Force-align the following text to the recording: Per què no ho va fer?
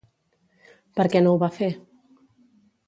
Per 1.01 1.05
què 1.15 1.23
no 1.27 1.35
ho 1.37 1.41
va 1.45 1.53
fer? 1.59 1.71